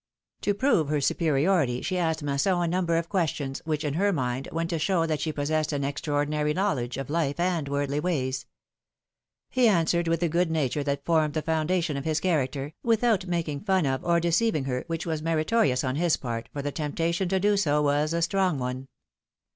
[0.41, 4.47] To prove her superiority, she asked Masson a number of questions, which, in her mind,
[4.51, 8.47] went to show that she possessed an extraordinary knowledge of life and worldly ways.
[9.51, 13.59] He answered with the good nature that formed the foundation of his character, without making
[13.59, 17.39] fun of or deceiving her, which was meritorious on his part, for the temptation to
[17.39, 18.87] do so was a strong one.